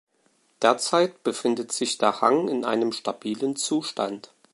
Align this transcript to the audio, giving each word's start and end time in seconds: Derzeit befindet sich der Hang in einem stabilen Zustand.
Derzeit 0.63 1.21
befindet 1.21 1.71
sich 1.71 1.99
der 1.99 2.21
Hang 2.21 2.47
in 2.47 2.65
einem 2.65 2.91
stabilen 2.91 3.55
Zustand. 3.55 4.33